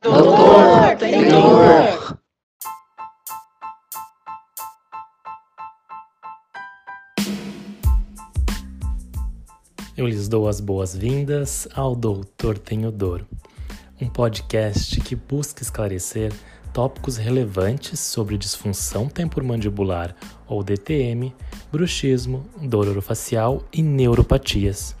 [0.00, 0.96] Doutor,
[1.28, 2.18] dor!
[9.96, 13.26] Eu lhes dou as boas-vindas ao Doutor Tenho Dor,
[14.00, 16.32] um podcast que busca esclarecer
[16.72, 20.14] tópicos relevantes sobre disfunção temporomandibular
[20.46, 21.34] ou DTM,
[21.72, 24.97] bruxismo, dor orofacial e neuropatias.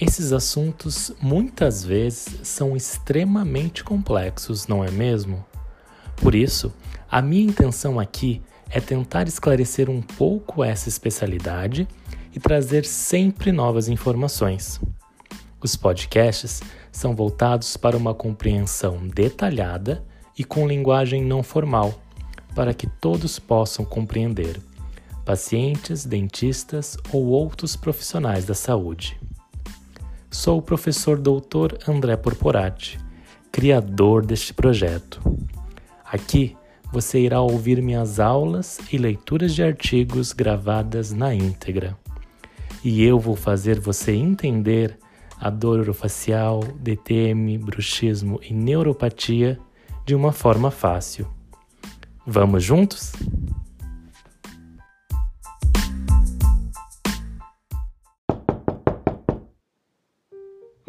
[0.00, 5.44] Esses assuntos muitas vezes são extremamente complexos, não é mesmo?
[6.16, 6.72] Por isso,
[7.10, 8.40] a minha intenção aqui
[8.70, 11.86] é tentar esclarecer um pouco essa especialidade
[12.34, 14.80] e trazer sempre novas informações.
[15.60, 20.02] Os podcasts são voltados para uma compreensão detalhada
[20.38, 22.00] e com linguagem não formal,
[22.54, 24.62] para que todos possam compreender,
[25.26, 29.20] pacientes, dentistas ou outros profissionais da saúde.
[30.30, 31.88] Sou o professor Dr.
[31.88, 32.98] André Porporati,
[33.50, 35.20] criador deste projeto.
[36.04, 36.56] Aqui
[36.92, 41.96] você irá ouvir minhas aulas e leituras de artigos gravadas na íntegra
[42.82, 44.98] e eu vou fazer você entender
[45.38, 49.58] a dor orofacial, DTM, bruxismo e neuropatia
[50.04, 51.26] de uma forma fácil.
[52.26, 53.12] Vamos juntos?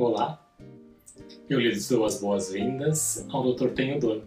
[0.04, 0.44] Olá,
[1.48, 3.68] eu lhes dou as boas-vindas ao Dr.
[3.68, 4.24] Tenho Dor.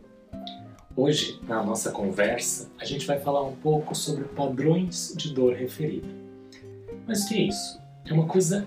[0.94, 6.06] Hoje, na nossa conversa, a gente vai falar um pouco sobre padrões de dor referida.
[7.08, 7.80] Mas o que é isso?
[8.06, 8.64] É uma coisa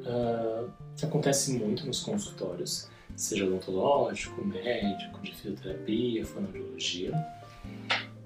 [0.00, 2.86] uh, que acontece muito nos consultórios,
[3.16, 7.14] seja odontológico, médico, de fisioterapia, fonoaudiologia.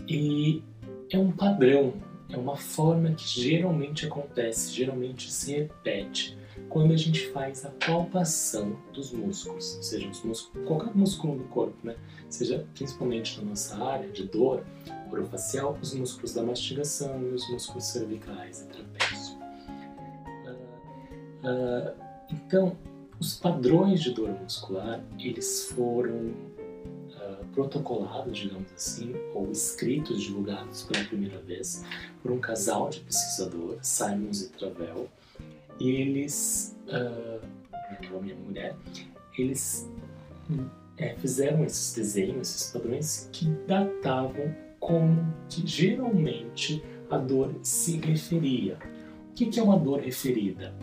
[0.08, 0.64] E
[1.12, 1.94] é um padrão,
[2.28, 6.36] é uma forma que geralmente acontece, geralmente se repete
[6.68, 11.76] quando a gente faz a palpação dos músculos, seja os músculos, qualquer músculo do corpo,
[11.84, 11.96] né?
[12.28, 14.64] Seja principalmente na nossa área de dor
[15.10, 19.36] orofacial, os músculos da mastigação e os músculos cervicais e trapézio.
[21.46, 21.94] Uh,
[22.30, 22.76] então,
[23.20, 31.04] os padrões de dor muscular, eles foram uh, protocolados, digamos assim, ou escritos, divulgados pela
[31.04, 31.84] primeira vez
[32.20, 35.08] por um casal de pesquisadores, Simons e Travel,
[35.80, 38.76] eles, uh, homem e mulher,
[39.38, 39.90] eles
[40.96, 48.78] é, fizeram esses desenhos, esses padrões que datavam como que geralmente a dor se referia.
[49.30, 50.74] O que é uma dor referida?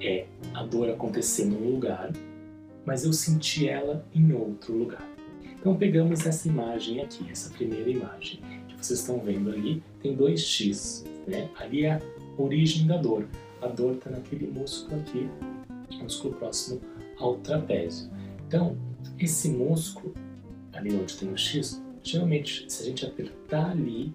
[0.00, 2.12] é a dor acontecer num lugar,
[2.84, 5.06] mas eu senti ela em outro lugar.
[5.58, 10.40] Então pegamos essa imagem aqui, essa primeira imagem que vocês estão vendo ali, tem dois
[10.40, 11.48] X, né?
[11.58, 12.00] Ali é a
[12.38, 13.26] origem da dor.
[13.66, 15.28] A dor está naquele músculo aqui,
[16.00, 16.80] músculo próximo
[17.18, 18.08] ao trapézio.
[18.46, 18.76] Então,
[19.18, 20.14] esse músculo,
[20.72, 24.14] ali onde tem o X, geralmente se a gente apertar ali,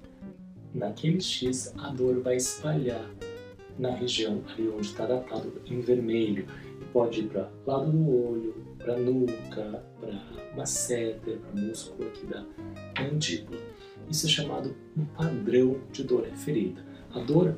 [0.73, 3.11] naquele X, a dor vai espalhar
[3.78, 6.47] na região ali onde está datado em vermelho.
[6.81, 12.45] E pode ir para lado do olho, para nuca, para masseter, para músculo aqui da
[13.03, 13.59] mandíbula.
[14.09, 16.81] Isso é chamado um padrão de dor referida.
[17.13, 17.57] A dor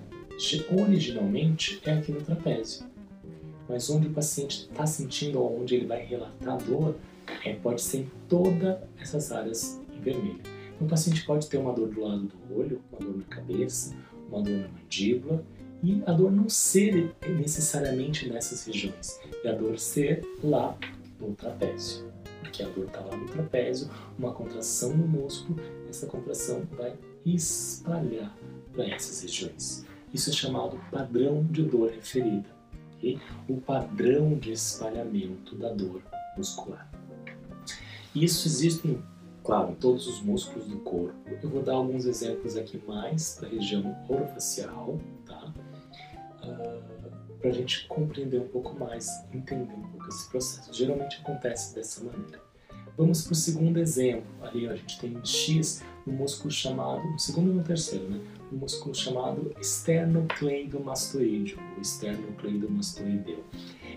[0.79, 2.85] originalmente é aqui no trapézio,
[3.67, 6.95] mas onde o paciente está sentindo ou onde ele vai relatar dor
[7.45, 10.39] é, pode ser em todas essas áreas em vermelho.
[10.75, 13.95] Então, o paciente pode ter uma dor do lado do olho, uma dor na cabeça,
[14.29, 15.43] uma dor na mandíbula
[15.83, 20.77] e a dor não ser necessariamente nessas regiões, e a dor ser lá
[21.19, 22.09] no trapézio,
[22.41, 26.93] porque a dor está lá no trapézio, uma contração no músculo, essa contração vai
[27.25, 28.33] espalhar
[28.71, 29.85] para essas regiões.
[30.13, 32.49] Isso é chamado padrão de dor referida,
[32.95, 33.19] okay?
[33.49, 36.03] o padrão de espalhamento da dor
[36.37, 36.89] muscular.
[38.13, 38.99] Isso existe,
[39.43, 41.15] claro, em todos os músculos do corpo.
[41.41, 45.51] Eu vou dar alguns exemplos aqui mais para a região orofacial, tá?
[47.43, 50.73] para a gente compreender um pouco mais, entender um pouco esse processo.
[50.73, 52.41] Geralmente acontece dessa maneira.
[52.97, 54.23] Vamos para o segundo exemplo.
[54.41, 58.21] Ali a gente tem X, um músculo chamado, segundo e no terceiro, né?
[58.53, 63.43] Um músculo chamado esternocleidomastoideo, ou esternocleidomastoideu.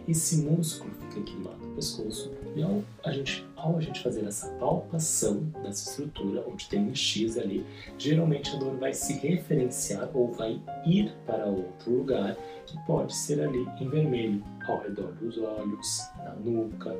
[0.08, 4.02] Esse músculo fica aqui do lado do pescoço e ao a, gente, ao a gente
[4.02, 7.66] fazer essa palpação dessa estrutura, onde tem um X ali,
[7.98, 13.42] geralmente a dor vai se referenciar ou vai ir para outro lugar, que pode ser
[13.42, 16.96] ali em vermelho, ao redor dos olhos, na nuca,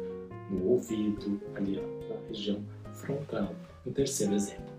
[0.51, 1.83] no ouvido, ali ó,
[2.13, 2.63] na região
[2.93, 3.55] frontal,
[3.85, 4.77] no terceiro exemplo.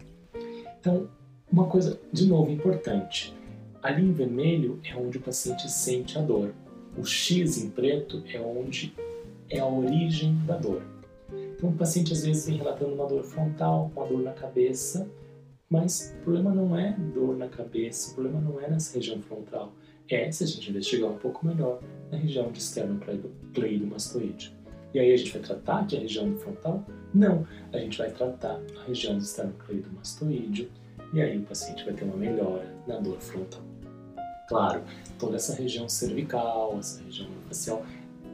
[0.80, 1.09] Então,
[1.51, 3.35] uma coisa, de novo, importante.
[3.81, 6.53] Ali em vermelho é onde o paciente sente a dor.
[6.97, 8.94] O X em preto é onde
[9.49, 10.81] é a origem da dor.
[11.55, 15.09] Então, o paciente às vezes vem relatando uma dor frontal, uma dor na cabeça,
[15.69, 19.73] mas o problema não é dor na cabeça, o problema não é nessa região frontal,
[20.09, 24.55] é se a gente investigar um pouco melhor na região de esternocleidomastoide.
[24.94, 26.85] E aí a gente vai tratar aqui a região frontal?
[27.13, 30.69] Não, a gente vai tratar a região do esternocleidomastoide
[31.13, 33.62] e aí o paciente vai ter uma melhora na dor frontal.
[34.48, 34.83] Claro,
[35.19, 37.86] toda essa região cervical, essa região facial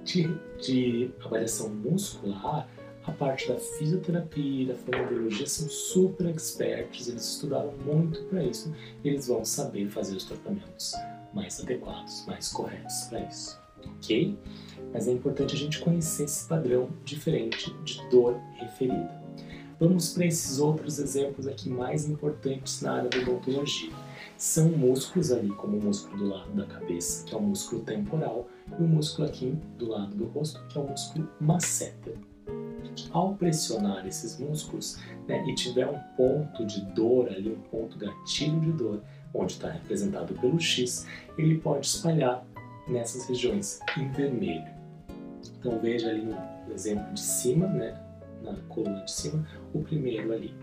[0.03, 0.29] de,
[0.61, 2.67] de avaliação muscular,
[3.05, 8.73] a parte da fisioterapia, da fonoaudiologia são super expertos, eles estudaram muito para isso,
[9.03, 10.93] eles vão saber fazer os tratamentos
[11.33, 14.37] mais adequados, mais corretos para isso, ok?
[14.93, 19.22] Mas é importante a gente conhecer esse padrão diferente de dor referida.
[19.83, 23.91] Vamos para esses outros exemplos aqui mais importantes na área da odontologia.
[24.37, 28.47] São músculos ali, como o músculo do lado da cabeça, que é o músculo temporal,
[28.79, 32.15] e o músculo aqui do lado do rosto, que é o músculo masseter.
[33.11, 38.61] Ao pressionar esses músculos né, e tiver um ponto de dor ali, um ponto gatilho
[38.61, 39.01] de dor,
[39.33, 41.05] onde está representado pelo X,
[41.37, 42.41] ele pode espalhar
[42.87, 44.71] nessas regiões em vermelho.
[45.59, 48.01] Então veja ali no exemplo de cima, né,
[48.43, 50.53] na coluna de cima, o primeiro ali.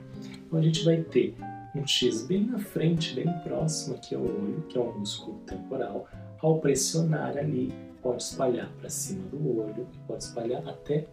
[0.47, 1.35] Então a gente vai ter
[1.75, 6.09] um X bem na frente, bem próximo aqui ao olho, que é um músculo temporal.
[6.41, 7.73] Ao pressionar ali,
[8.03, 11.07] pode espalhar para cima do olho e pode espalhar até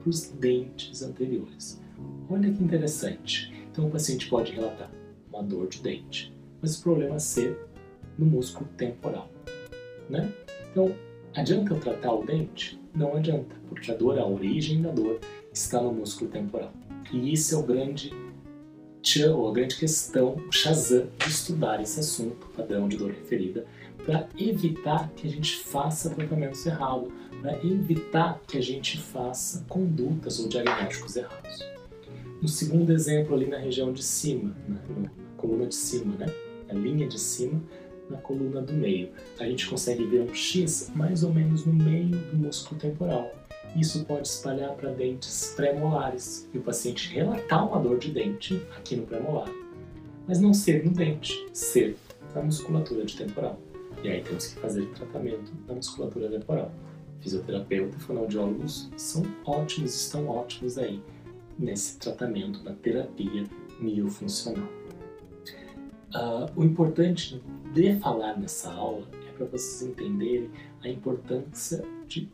[0.00, 1.80] para os dentes anteriores.
[2.28, 3.52] Olha que interessante.
[3.70, 4.90] Então o paciente pode relatar
[5.28, 7.58] uma dor de dente, mas o problema é ser
[8.18, 9.30] no músculo temporal.
[10.08, 10.32] Né?
[10.70, 10.94] Então,
[11.34, 12.80] adianta eu tratar o dente?
[12.94, 15.20] Não adianta, porque a dor, a origem da dor,
[15.52, 16.72] está no músculo temporal.
[17.12, 18.12] E isso é o grande
[19.34, 23.66] ou a grande questão, Shazam, de estudar esse assunto, padrão de dor referida,
[24.04, 27.10] para evitar que a gente faça tratamentos errados,
[27.40, 31.66] para evitar que a gente faça condutas ou diagnósticos errados.
[32.42, 36.26] No segundo exemplo, ali na região de cima, na, na coluna de cima, né?
[36.68, 37.60] na linha de cima,
[38.08, 42.08] na coluna do meio, a gente consegue ver um X mais ou menos no meio
[42.08, 43.39] do músculo temporal.
[43.76, 48.96] Isso pode espalhar para dentes pré-molares e o paciente relatar uma dor de dente aqui
[48.96, 49.50] no pré-molar,
[50.26, 51.96] mas não ser no dente, ser
[52.34, 53.58] na musculatura de temporal.
[54.02, 56.72] E aí temos que fazer tratamento na musculatura temporal.
[57.20, 61.02] Fisioterapeuta e fonoaudiólogos são ótimos, estão ótimos aí
[61.58, 63.44] nesse tratamento da terapia
[63.78, 64.68] miofuncional.
[66.14, 67.40] Uh, o importante
[67.72, 70.50] de falar nessa aula é para vocês entenderem
[70.82, 72.28] a importância de,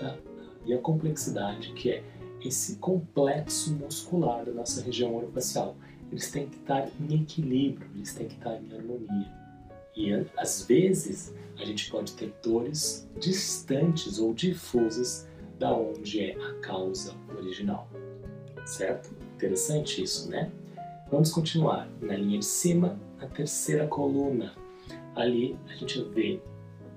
[0.00, 0.37] uh,
[0.68, 2.04] e a complexidade que é
[2.44, 5.74] esse complexo muscular da nossa região orofacial.
[6.12, 9.32] Eles têm que estar em equilíbrio, eles têm que estar em harmonia.
[9.96, 15.26] E às vezes a gente pode ter dores distantes ou difusas
[15.58, 17.88] da onde é a causa original.
[18.64, 19.10] Certo?
[19.34, 20.52] Interessante isso, né?
[21.10, 21.88] Vamos continuar.
[22.00, 24.54] Na linha de cima, na terceira coluna.
[25.16, 26.40] Ali a gente vê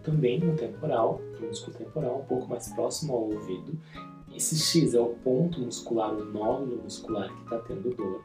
[0.04, 3.80] também no temporal, no músculo temporal, um pouco mais próximo ao ouvido.
[4.34, 8.24] Esse X é o ponto muscular, o nódulo muscular que está tendo dor,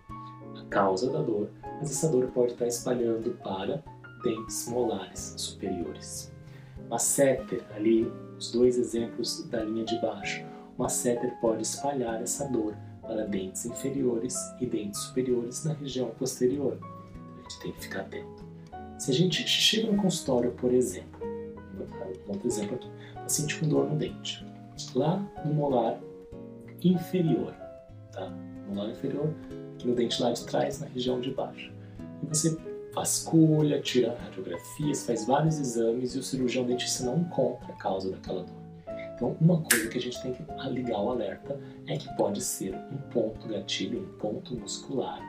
[0.57, 3.83] a causa da dor, mas essa dor pode estar tá espalhando para
[4.23, 6.33] dentes molares superiores.
[6.89, 10.45] Masseter, ali os dois exemplos da linha de baixo.
[10.77, 16.79] O masseter pode espalhar essa dor para dentes inferiores e dentes superiores na região posterior.
[16.79, 18.45] Então, a gente tem que ficar atento.
[18.99, 21.16] Se a gente chega no consultório, por exemplo,
[22.07, 24.45] um outro exemplo aqui, paciente com dor no dente,
[24.95, 25.99] lá no molar
[26.83, 27.55] inferior,
[28.13, 28.31] tá?
[28.69, 29.33] Molar inferior,
[29.75, 31.73] aqui no dente lá de trás, na região de baixo.
[32.23, 32.57] E você
[32.93, 38.43] vasculha, tira radiografias, faz vários exames e o cirurgião dentista não encontra a causa daquela
[38.43, 38.57] dor.
[39.15, 42.75] Então, uma coisa que a gente tem que ligar o alerta é que pode ser
[42.75, 45.21] um ponto gatilho, um ponto muscular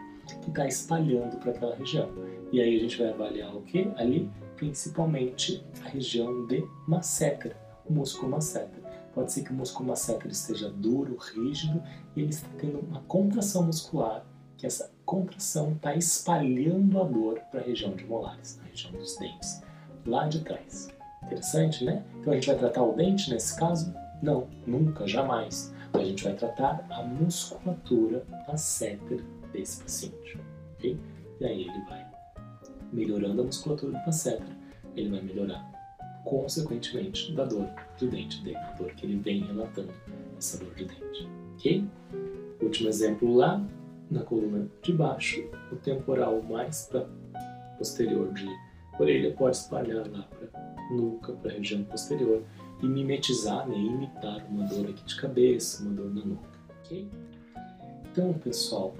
[0.41, 2.09] que está espalhando para aquela região.
[2.51, 3.89] E aí a gente vai avaliar o que?
[3.95, 8.83] Ali, principalmente a região de masseter, o músculo masseter.
[9.13, 11.81] Pode ser que o músculo masseter esteja duro, rígido,
[12.15, 14.25] e ele está tendo uma contração muscular,
[14.57, 19.15] que essa contração está espalhando a dor para a região de molares, na região dos
[19.17, 19.61] dentes,
[20.05, 20.89] lá de trás.
[21.23, 22.03] Interessante, né?
[22.19, 23.93] Então a gente vai tratar o dente nesse caso?
[24.21, 25.73] Não, nunca, jamais.
[25.93, 30.39] A gente vai tratar a musculatura masseter desse paciente,
[30.73, 30.99] ok?
[31.39, 32.06] E aí ele vai
[32.91, 34.55] melhorando a musculatura do masseter,
[34.95, 35.77] ele vai melhorar
[36.23, 39.93] consequentemente da dor de dente dele, a dor que ele vem relatando,
[40.37, 41.85] essa dor de dente, ok?
[42.61, 43.63] Último exemplo lá,
[44.09, 47.07] na coluna de baixo, o temporal mais para
[47.77, 48.47] posterior de
[48.99, 52.43] orelha pode espalhar lá para nuca, para a região posterior
[52.81, 56.49] e mimetizar, né, imitar uma dor aqui de cabeça, uma dor na nuca.
[56.79, 57.07] ok?
[58.11, 58.95] Então, pessoal,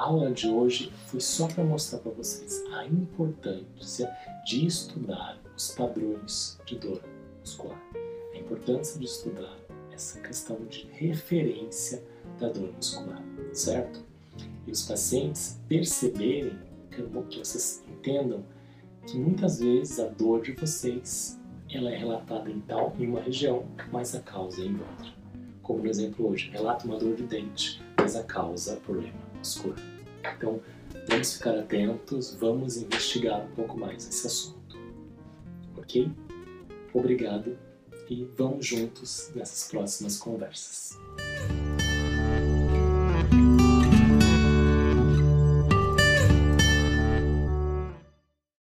[0.00, 4.10] a aula de hoje foi só para mostrar para vocês a importância
[4.46, 7.02] de estudar os padrões de dor
[7.40, 7.78] muscular.
[8.32, 9.58] A importância de estudar
[9.92, 12.02] essa questão de referência
[12.38, 14.02] da dor muscular, certo?
[14.66, 16.58] E os pacientes perceberem,
[16.90, 17.02] que
[17.38, 18.42] vocês entendam
[19.06, 21.38] que muitas vezes a dor de vocês
[21.70, 25.12] ela é relatada em tal em uma região, mas a causa é em outra.
[25.62, 29.78] Como no exemplo hoje, relata uma dor de dente, mas a causa problema muscular.
[30.36, 30.60] Então,
[31.08, 34.76] vamos ficar atentos, vamos investigar um pouco mais esse assunto.
[35.76, 36.10] Ok?
[36.92, 37.56] Obrigado
[38.08, 40.98] e vamos juntos nessas próximas conversas.